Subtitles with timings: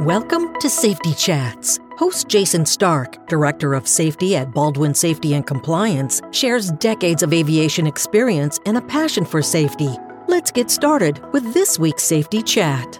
[0.00, 1.78] Welcome to Safety Chats.
[1.98, 7.86] Host Jason Stark, Director of Safety at Baldwin Safety and Compliance, shares decades of aviation
[7.86, 9.90] experience and a passion for safety.
[10.26, 12.98] Let's get started with this week's Safety Chat.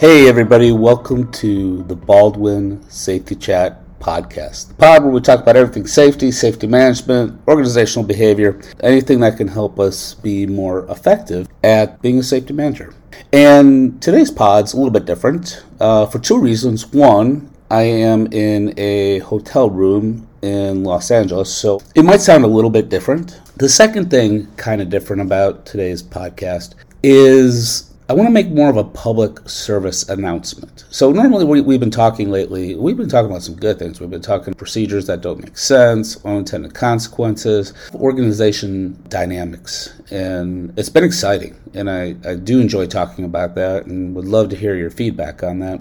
[0.00, 4.68] Hey, everybody, welcome to the Baldwin Safety Chat podcast.
[4.68, 9.48] The pod where we talk about everything safety, safety management, organizational behavior, anything that can
[9.48, 12.92] help us be more effective at being a safety manager.
[13.32, 16.92] And today's pod's a little bit different uh, for two reasons.
[16.92, 22.48] One, I am in a hotel room in Los Angeles, so it might sound a
[22.48, 23.40] little bit different.
[23.56, 28.68] The second thing, kind of different about today's podcast, is I want to make more
[28.68, 30.84] of a public service announcement.
[30.90, 34.02] So, normally we, have been talking lately, we've been talking about some good things.
[34.02, 39.98] We've been talking procedures that don't make sense, unintended consequences, organization dynamics.
[40.10, 41.56] And it's been exciting.
[41.72, 45.42] And I, I do enjoy talking about that and would love to hear your feedback
[45.42, 45.80] on that.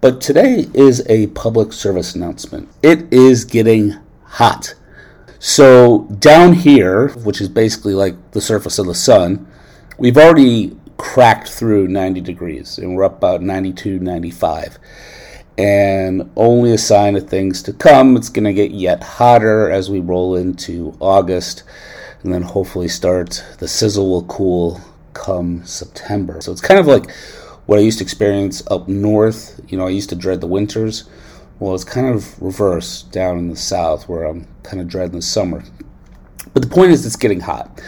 [0.00, 2.68] But today is a public service announcement.
[2.82, 4.74] It is getting hot.
[5.38, 9.46] So, down here, which is basically like the surface of the sun,
[9.98, 14.78] we've already cracked through 90 degrees and we're up about 92, 95.
[15.56, 18.16] And only a sign of things to come.
[18.16, 21.62] It's going to get yet hotter as we roll into August
[22.22, 24.80] and then hopefully start the sizzle will cool
[25.12, 26.40] come September.
[26.40, 27.10] So it's kind of like
[27.66, 29.60] what I used to experience up north.
[29.68, 31.08] You know, I used to dread the winters.
[31.60, 35.22] Well, it's kind of reverse down in the south where I'm kind of dreading the
[35.22, 35.62] summer.
[36.52, 37.80] But the point is, it's getting hot.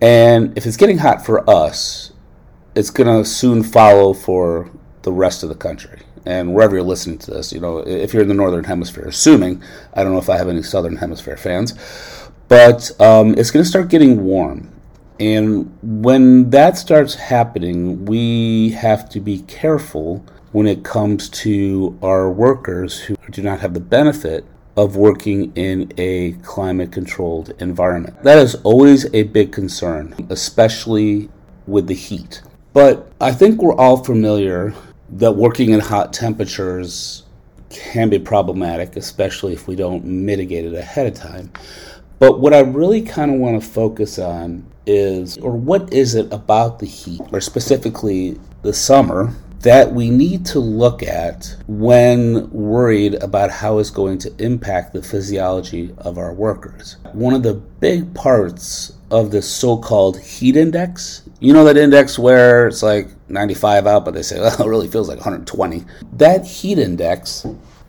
[0.00, 2.07] And if it's getting hot for us,
[2.74, 4.70] it's going to soon follow for
[5.02, 6.00] the rest of the country.
[6.26, 9.62] And wherever you're listening to this, you know, if you're in the northern hemisphere, assuming
[9.94, 11.74] I don't know if I have any southern hemisphere fans,
[12.48, 14.70] but um, it's going to start getting warm.
[15.20, 22.30] And when that starts happening, we have to be careful when it comes to our
[22.30, 24.44] workers who do not have the benefit
[24.76, 28.22] of working in a climate controlled environment.
[28.22, 31.28] That is always a big concern, especially
[31.66, 32.42] with the heat.
[32.72, 34.74] But I think we're all familiar
[35.10, 37.24] that working in hot temperatures
[37.70, 41.52] can be problematic, especially if we don't mitigate it ahead of time.
[42.18, 46.32] But what I really kind of want to focus on is, or what is it
[46.32, 53.14] about the heat, or specifically the summer, that we need to look at when worried
[53.14, 56.96] about how it's going to impact the physiology of our workers.
[57.12, 62.18] One of the big parts of the so called heat index, you know, that index
[62.18, 65.84] where it's like 95 out, but they say, it really feels like 120.
[66.14, 67.46] That heat index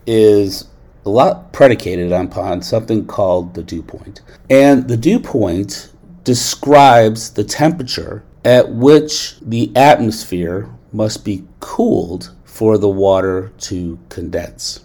[0.08, 0.68] is
[1.06, 4.22] a lot predicated upon something called the dew point.
[4.50, 5.92] And the dew point
[6.24, 14.84] describes the temperature at which the atmosphere must be cooled for the water to condense.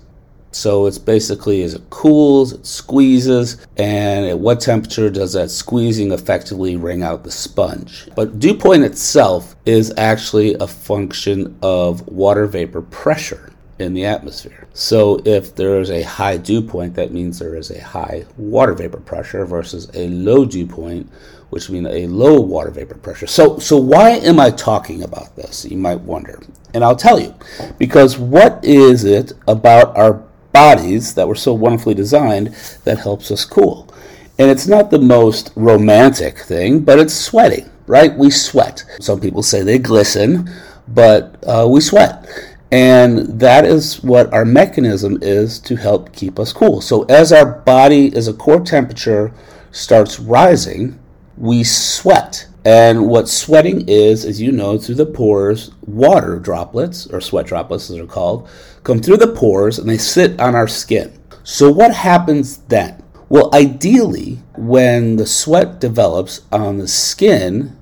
[0.52, 6.12] So it's basically as it cools, it squeezes, and at what temperature does that squeezing
[6.12, 8.08] effectively wring out the sponge?
[8.14, 13.50] But dew point itself is actually a function of water vapor pressure
[13.80, 14.68] in the atmosphere.
[14.72, 18.74] So if there is a high dew point, that means there is a high water
[18.74, 21.10] vapor pressure versus a low dew point,
[21.54, 23.28] which means a low water vapor pressure.
[23.28, 25.64] So so why am I talking about this?
[25.64, 26.42] You might wonder.
[26.74, 27.32] And I'll tell you.
[27.78, 30.14] Because what is it about our
[30.52, 32.48] bodies that were so wonderfully designed
[32.82, 33.88] that helps us cool?
[34.36, 38.12] And it's not the most romantic thing, but it's sweating, right?
[38.18, 38.84] We sweat.
[38.98, 40.50] Some people say they glisten,
[40.88, 42.26] but uh, we sweat.
[42.72, 46.80] And that is what our mechanism is to help keep us cool.
[46.80, 49.32] So as our body, as a core temperature
[49.70, 50.98] starts rising,
[51.36, 52.46] we sweat.
[52.64, 57.90] And what sweating is, as you know, through the pores, water droplets, or sweat droplets
[57.90, 58.48] as they're called,
[58.84, 61.18] come through the pores and they sit on our skin.
[61.42, 63.02] So what happens then?
[63.28, 67.76] Well, ideally, when the sweat develops on the skin,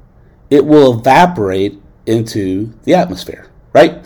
[0.51, 4.05] it will evaporate into the atmosphere, right?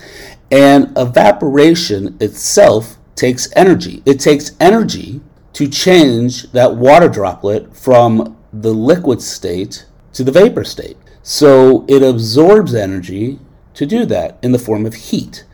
[0.51, 4.03] And evaporation itself takes energy.
[4.05, 5.20] It takes energy
[5.55, 10.97] to change that water droplet from the liquid state to the vapor state.
[11.23, 13.38] So it absorbs energy
[13.75, 15.44] to do that in the form of heat.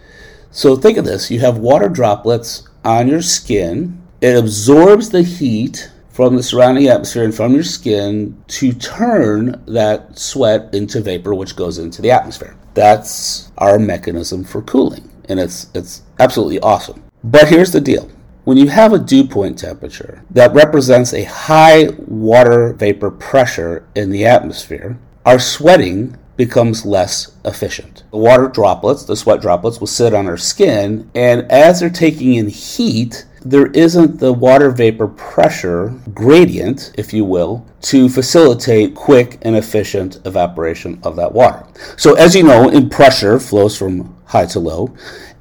[0.51, 5.91] So think of this you have water droplets on your skin, it absorbs the heat
[6.11, 11.57] from the surrounding atmosphere and from your skin to turn that sweat into vapor, which
[11.57, 12.55] goes into the atmosphere.
[12.75, 17.03] That's our mechanism for cooling, and it's it's absolutely awesome.
[17.25, 18.11] But here's the deal.
[18.45, 24.11] When you have a dew point temperature that represents a high water vapor pressure in
[24.11, 28.03] the atmosphere, our sweating becomes less efficient.
[28.11, 32.35] The water droplets, the sweat droplets, will sit on our skin, and as they're taking
[32.35, 39.39] in heat, there isn't the water vapor pressure gradient, if you will, to facilitate quick
[39.43, 41.65] and efficient evaporation of that water.
[41.97, 44.97] So, as you know, in pressure flows from high to low,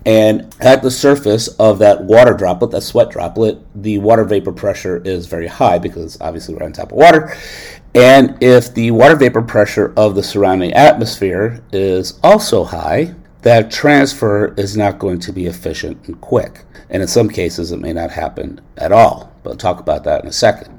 [0.06, 5.02] and at the surface of that water droplet, that sweat droplet, the water vapor pressure
[5.06, 7.36] is very high because obviously we're on top of water.
[7.94, 13.14] And if the water vapor pressure of the surrounding atmosphere is also high,
[13.44, 16.64] that transfer is not going to be efficient and quick.
[16.90, 19.32] And in some cases, it may not happen at all.
[19.44, 20.78] But I'll talk about that in a second.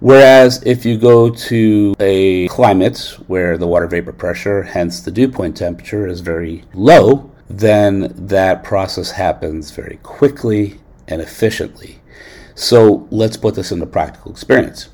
[0.00, 5.28] Whereas if you go to a climate where the water vapor pressure, hence the dew
[5.28, 11.98] point temperature, is very low, then that process happens very quickly and efficiently.
[12.54, 14.88] So let's put this into practical experience.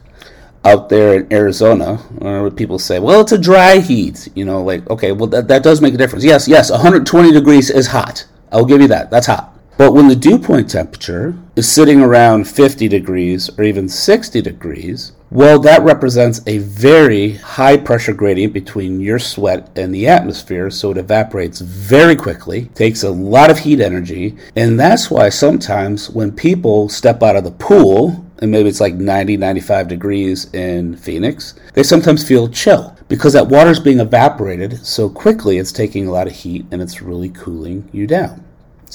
[0.64, 4.28] Out there in Arizona, uh, people say, well, it's a dry heat.
[4.34, 6.24] You know, like, okay, well, that, that does make a difference.
[6.24, 8.26] Yes, yes, 120 degrees is hot.
[8.50, 9.10] I'll give you that.
[9.10, 9.55] That's hot.
[9.78, 15.12] But when the dew point temperature is sitting around 50 degrees or even 60 degrees,
[15.30, 20.92] well, that represents a very high pressure gradient between your sweat and the atmosphere, so
[20.92, 26.32] it evaporates very quickly, takes a lot of heat energy, and that's why sometimes when
[26.32, 31.54] people step out of the pool, and maybe it's like 90, 95 degrees in Phoenix,
[31.74, 36.12] they sometimes feel chill because that water is being evaporated so quickly, it's taking a
[36.12, 38.45] lot of heat and it's really cooling you down.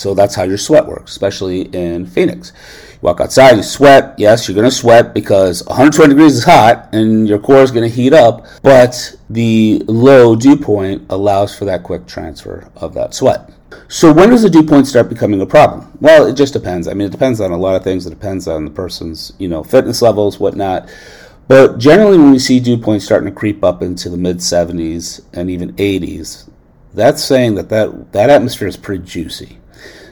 [0.01, 2.53] So that's how your sweat works, especially in Phoenix.
[2.93, 4.15] You walk outside, you sweat.
[4.17, 7.87] Yes, you're going to sweat because 120 degrees is hot and your core is going
[7.87, 13.13] to heat up, but the low dew point allows for that quick transfer of that
[13.13, 13.51] sweat.
[13.89, 15.95] So when does the dew point start becoming a problem?
[16.01, 16.87] Well, it just depends.
[16.87, 18.07] I mean, it depends on a lot of things.
[18.07, 20.89] It depends on the person's, you know, fitness levels, whatnot.
[21.47, 25.23] But generally, when we see dew points starting to creep up into the mid 70s
[25.31, 26.49] and even 80s,
[26.91, 29.59] that's saying that that, that atmosphere is pretty juicy.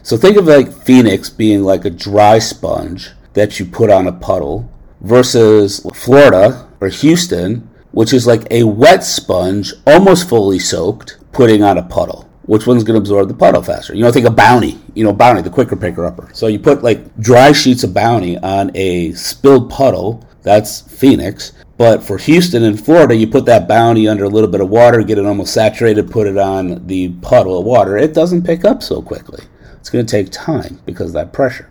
[0.10, 4.12] So think of like Phoenix being like a dry sponge that you put on a
[4.12, 4.68] puddle
[5.02, 11.78] versus Florida or Houston, which is like a wet sponge, almost fully soaked, putting on
[11.78, 12.28] a puddle.
[12.48, 13.94] Which one's going to absorb the puddle faster?
[13.94, 14.80] You know, think of Bounty.
[14.96, 16.28] You know, Bounty, the quicker picker upper.
[16.34, 20.28] So you put like dry sheets of Bounty on a spilled puddle.
[20.42, 21.52] That's Phoenix.
[21.78, 25.04] But for Houston and Florida, you put that bounty under a little bit of water,
[25.04, 27.96] get it almost saturated, put it on the puddle of water.
[27.96, 29.44] It doesn't pick up so quickly.
[29.90, 31.68] It's going to take time because of that pressure.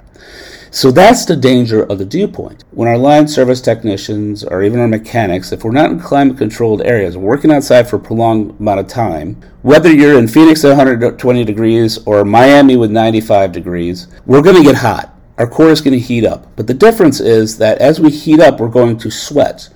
[0.73, 2.65] So that's the danger of the dew point.
[2.73, 6.83] When our line service technicians or even our mechanics, if we're not in climate controlled
[6.83, 11.45] areas, working outside for a prolonged amount of time, whether you're in Phoenix at 120
[11.45, 15.17] degrees or Miami with 95 degrees, we're going to get hot.
[15.37, 16.57] Our core is going to heat up.
[16.57, 19.69] But the difference is that as we heat up, we're going to sweat.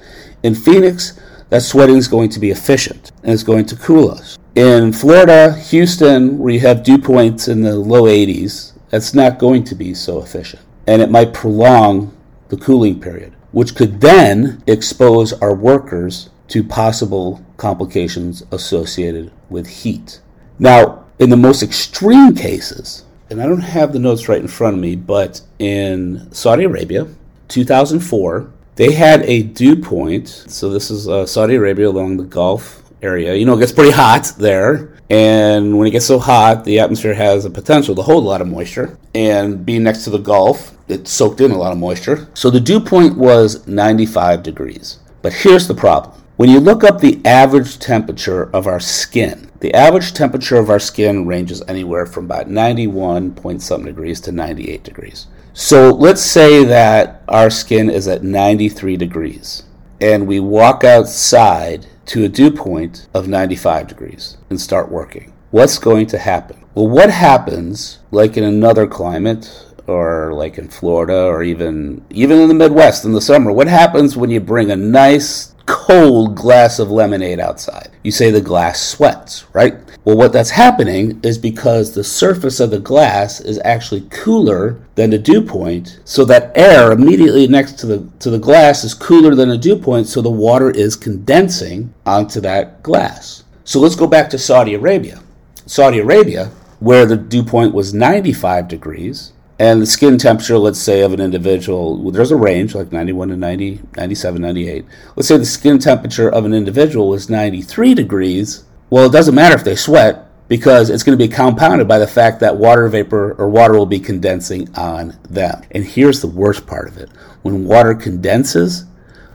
[0.43, 1.17] In Phoenix,
[1.51, 4.37] that sweating is going to be efficient and it's going to cool us.
[4.55, 9.65] In Florida, Houston, where you have dew points in the low 80s, that's not going
[9.65, 10.61] to be so efficient.
[10.87, 12.15] And it might prolong
[12.49, 20.21] the cooling period, which could then expose our workers to possible complications associated with heat.
[20.59, 24.77] Now, in the most extreme cases, and I don't have the notes right in front
[24.77, 27.07] of me, but in Saudi Arabia,
[27.49, 30.29] 2004, they had a dew point.
[30.29, 33.35] So this is uh, Saudi Arabia along the Gulf area.
[33.35, 34.97] You know, it gets pretty hot there.
[35.11, 38.41] And when it gets so hot, the atmosphere has a potential to hold a lot
[38.41, 38.97] of moisture.
[39.15, 42.29] And being next to the Gulf, it soaked in a lot of moisture.
[42.35, 45.01] So the dew point was 95 degrees.
[45.21, 46.19] But here's the problem.
[46.37, 50.81] When you look up the average temperature of our skin, the average temperature of our
[50.81, 55.27] skin ranges anywhere from about 91 point something degrees to 98 degrees.
[55.53, 59.65] So let's say that our skin is at 93 degrees
[60.01, 65.33] and we walk outside to a dew point of 95 degrees and start working.
[65.51, 66.65] What's going to happen?
[66.75, 72.49] Well, what happens, like in another climate, or like in Florida, or even even in
[72.49, 73.53] the Midwest in the summer?
[73.53, 77.91] What happens when you bring a nice cold glass of lemonade outside.
[78.03, 79.75] You say the glass sweats, right?
[80.05, 85.11] Well, what that's happening is because the surface of the glass is actually cooler than
[85.11, 89.35] the dew point, so that air immediately next to the to the glass is cooler
[89.35, 93.45] than the dew point, so the water is condensing onto that glass.
[93.65, 95.23] So let's go back to Saudi Arabia.
[95.67, 96.51] Saudi Arabia,
[96.81, 101.21] where the dew point was 95 degrees, and the skin temperature, let's say, of an
[101.21, 104.85] individual, there's a range like 91 to 90, 97, 98.
[105.15, 108.65] Let's say the skin temperature of an individual was 93 degrees.
[108.91, 112.09] Well, it doesn't matter if they sweat because it's going to be compounded by the
[112.09, 115.63] fact that water vapor or water will be condensing on them.
[115.71, 117.11] And here's the worst part of it
[117.43, 118.87] when water condenses,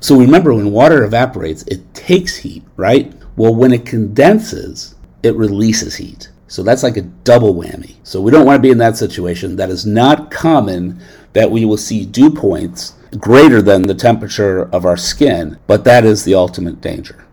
[0.02, 3.14] so remember when water evaporates, it takes heat, right?
[3.38, 4.94] Well, when it condenses,
[5.24, 6.32] it releases heat.
[6.48, 7.96] So that's like a double whammy.
[8.04, 9.56] So we don't want to be in that situation.
[9.58, 11.00] That is not common
[11.34, 16.06] that we will see dew points greater than the temperature of our skin, but that
[16.06, 17.26] is the ultimate danger.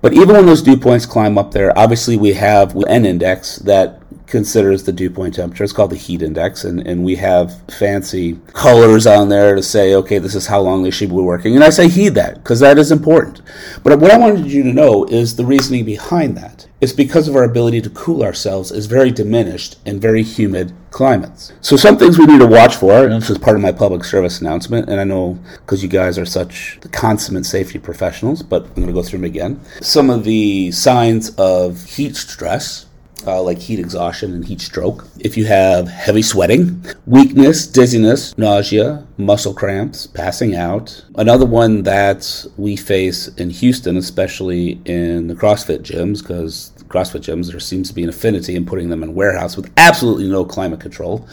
[0.00, 4.02] But even when those dew points climb up there, obviously we have an index that
[4.26, 5.62] considers the dew point temperature.
[5.62, 9.94] It's called the heat index, and, and we have fancy colors on there to say,
[9.94, 11.54] okay, this is how long they should be working.
[11.54, 13.42] And I say heed that because that is important.
[13.84, 16.66] But what I wanted you to know is the reasoning behind that.
[16.82, 21.52] It's because of our ability to cool ourselves is very diminished in very humid climates.
[21.60, 24.02] So some things we need to watch for, and this is part of my public
[24.02, 28.74] service announcement, and I know because you guys are such consummate safety professionals, but I'm
[28.74, 29.60] going to go through them again.
[29.80, 32.86] Some of the signs of heat stress
[33.26, 35.06] uh, like heat exhaustion and heat stroke.
[35.18, 41.04] If you have heavy sweating, weakness, dizziness, nausea, muscle cramps, passing out.
[41.16, 47.50] Another one that we face in Houston, especially in the CrossFit gyms, because CrossFit gyms,
[47.50, 50.80] there seems to be an affinity in putting them in warehouse with absolutely no climate
[50.80, 51.26] control.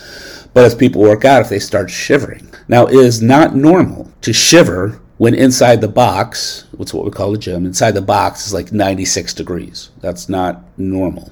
[0.54, 2.50] But as people work out, if they start shivering.
[2.68, 7.34] Now, it is not normal to shiver when inside the box, what's what we call
[7.34, 9.90] the gym, inside the box is like 96 degrees.
[10.00, 11.30] That's not normal.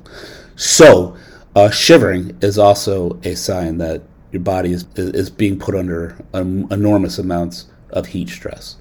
[0.58, 1.16] So,
[1.56, 6.68] uh, shivering is also a sign that your body is, is being put under um,
[6.72, 8.76] enormous amounts of heat stress.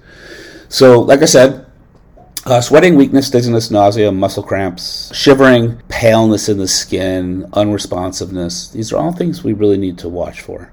[0.69, 1.65] So, like I said,
[2.45, 8.71] uh, sweating, weakness, dizziness, nausea, muscle cramps, shivering, paleness in the skin, unresponsiveness.
[8.71, 10.71] These are all things we really need to watch for.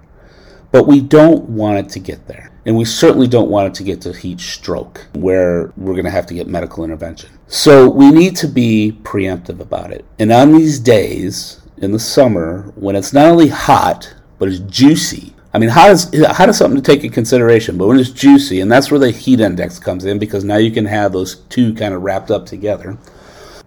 [0.75, 2.51] But we don't want it to get there.
[2.67, 6.11] And we certainly don't want it to get to heat stroke, where we're going to
[6.11, 7.31] have to get medical intervention.
[7.47, 10.05] So we need to be preemptive about it.
[10.19, 15.33] And on these days in the summer, when it's not only hot, but it's juicy.
[15.53, 18.61] I mean, hot is, hot is something to take in consideration, but when it's juicy,
[18.61, 21.73] and that's where the heat index comes in because now you can have those two
[21.75, 22.99] kind of wrapped up together.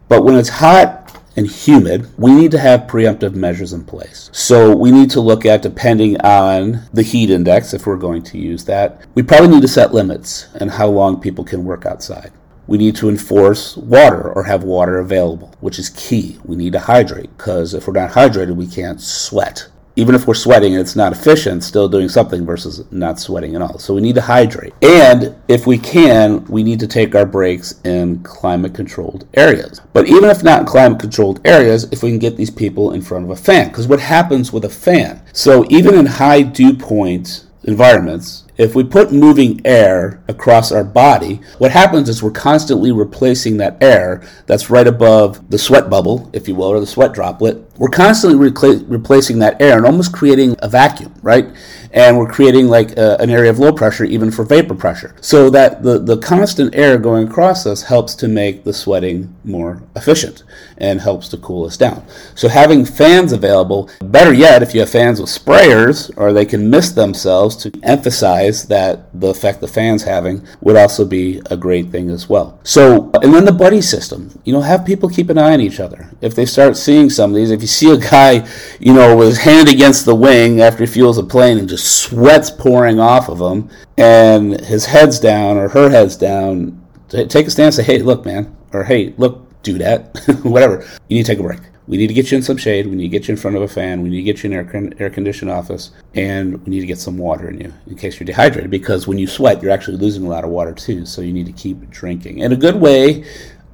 [0.10, 4.30] But when it's hot and humid, we need to have preemptive measures in place.
[4.34, 8.40] So we need to look at, depending on the heat index, if we're going to
[8.40, 12.32] use that, we probably need to set limits and how long people can work outside.
[12.66, 16.38] We need to enforce water or have water available, which is key.
[16.44, 20.36] We need to hydrate because if we're not hydrated, we can't sweat even if we're
[20.36, 23.80] sweating and it's not efficient, still doing something versus not sweating at all.
[23.80, 24.74] So we need to hydrate.
[24.84, 29.82] And if we can, we need to take our breaks in climate controlled areas.
[29.94, 33.02] But even if not in climate controlled areas, if we can get these people in
[33.02, 35.22] front of a fan, because what happens with a fan?
[35.34, 41.42] So even in high dew point environments, if we put moving air across our body,
[41.60, 46.48] what happens is we're constantly replacing that air that's right above the sweat bubble, if
[46.48, 47.64] you will, or the sweat droplet.
[47.78, 51.48] We're constantly recla- replacing that air and almost creating a vacuum, right?
[51.92, 55.16] And we're creating like a, an area of low pressure even for vapor pressure.
[55.22, 59.82] So that the, the constant air going across us helps to make the sweating more
[59.96, 60.44] efficient
[60.78, 62.06] and helps to cool us down.
[62.36, 66.70] So having fans available, better yet, if you have fans with sprayers or they can
[66.70, 71.90] mist themselves to emphasize that the effect the fan's having would also be a great
[71.90, 72.60] thing as well.
[72.64, 75.80] So, and then the buddy system, you know, have people keep an eye on each
[75.80, 76.10] other.
[76.22, 78.48] If they start seeing some of these, if you see a guy,
[78.80, 81.77] you know, with his hand against the wing after he fuels a plane and just
[81.78, 87.52] sweat's pouring off of him and his head's down or her head's down, take a
[87.52, 90.86] stance say, hey, look, man, or hey, look, do that, whatever.
[91.08, 91.60] You need to take a break.
[91.88, 92.86] We need to get you in some shade.
[92.86, 94.02] We need to get you in front of a fan.
[94.02, 95.92] We need to get you in an air, air conditioned office.
[96.16, 98.70] And we need to get some water in you in case you're dehydrated.
[98.70, 101.06] Because when you sweat, you're actually losing a lot of water too.
[101.06, 102.44] So you need to keep drinking.
[102.44, 103.26] And a good way,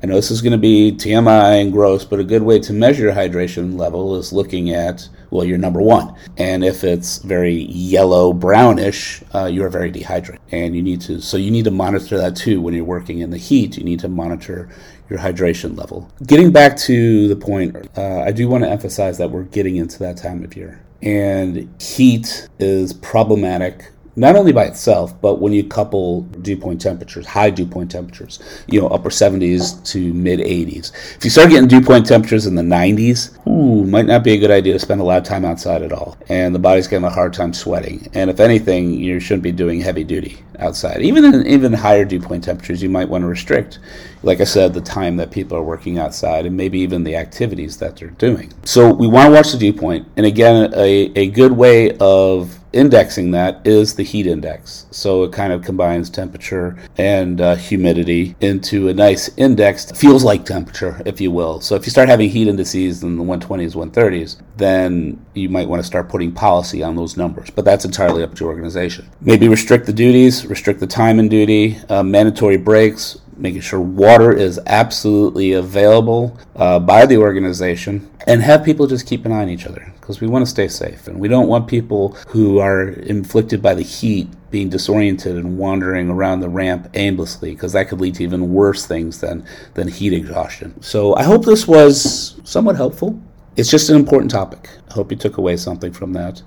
[0.03, 2.74] I know this is going to be TMI and gross, but a good way to
[2.74, 6.13] measure hydration level is looking at, well, your number one.
[6.36, 10.41] And if it's very yellow brownish, uh, you're very dehydrated.
[10.51, 13.29] And you need to, so you need to monitor that too when you're working in
[13.29, 13.77] the heat.
[13.77, 14.67] You need to monitor
[15.10, 16.12] your hydration level.
[16.27, 20.00] Getting back to the point, uh, I do want to emphasize that we're getting into
[20.00, 20.83] that time of year.
[21.01, 27.25] And heat is problematic not only by itself, but when you couple dew point temperatures,
[27.25, 30.93] high dew point temperatures, you know, upper 70s to mid 80s.
[31.17, 34.38] If you start getting dew point temperatures in the 90s, ooh, might not be a
[34.38, 36.17] good idea to spend a lot of time outside at all.
[36.29, 38.10] And the body's getting a hard time sweating.
[38.13, 41.01] And if anything, you shouldn't be doing heavy duty outside.
[41.01, 43.79] Even in even higher dew point temperatures, you might want to restrict,
[44.22, 47.77] like I said, the time that people are working outside and maybe even the activities
[47.77, 48.53] that they're doing.
[48.63, 50.08] So we want to watch the dew point.
[50.17, 54.86] And again, a, a good way of indexing that is the heat index.
[54.92, 59.92] So it kind of combines temperature and uh, humidity into a nice index.
[59.92, 61.62] Feels like temperature, if you will.
[61.62, 65.82] So if you start having heat indices in the 120s, 130s, then you might want
[65.82, 67.50] to start putting policy on those numbers.
[67.50, 69.10] But that's entirely up to your organization.
[69.22, 74.32] Maybe restrict the duties, restrict the time in duty, uh, mandatory breaks, making sure water
[74.32, 79.50] is absolutely available uh, by the organization, and have people just keep an eye on
[79.50, 81.08] each other because we want to stay safe.
[81.08, 86.10] And we don't want people who are inflicted by the heat being disoriented and wandering
[86.10, 90.13] around the ramp aimlessly because that could lead to even worse things than, than heat
[90.13, 90.80] exhaustion.
[90.82, 93.20] So I hope this was somewhat helpful.
[93.56, 94.70] It's just an important topic.
[94.90, 96.42] I hope you took away something from that.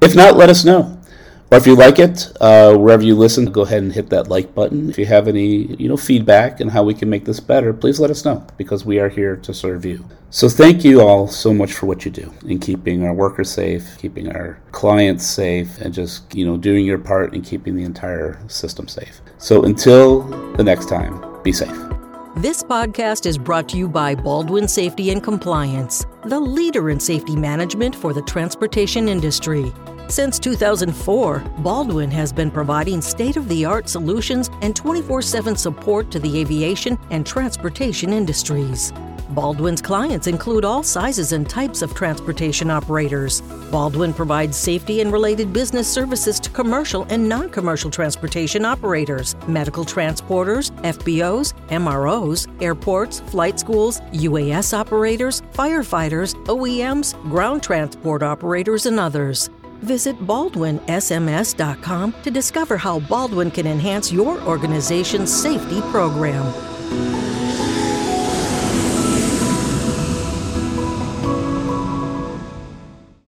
[0.00, 0.98] If not, let us know.
[1.50, 4.52] Or if you like it, uh, wherever you listen, go ahead and hit that like
[4.52, 4.90] button.
[4.90, 8.00] If you have any, you know, feedback and how we can make this better, please
[8.00, 10.04] let us know because we are here to serve you.
[10.30, 13.96] So thank you all so much for what you do in keeping our workers safe,
[13.98, 18.38] keeping our clients safe, and just you know doing your part in keeping the entire
[18.48, 19.20] system safe.
[19.38, 20.22] So until
[20.56, 21.76] the next time, be safe.
[22.36, 27.36] This podcast is brought to you by Baldwin Safety and Compliance, the leader in safety
[27.36, 29.72] management for the transportation industry.
[30.08, 36.12] Since 2004, Baldwin has been providing state of the art solutions and 24 7 support
[36.12, 38.92] to the aviation and transportation industries.
[39.30, 43.40] Baldwin's clients include all sizes and types of transportation operators.
[43.72, 49.84] Baldwin provides safety and related business services to commercial and non commercial transportation operators, medical
[49.84, 59.50] transporters, FBOs, MROs, airports, flight schools, UAS operators, firefighters, OEMs, ground transport operators, and others.
[59.82, 66.75] Visit baldwinsms.com to discover how Baldwin can enhance your organization's safety program.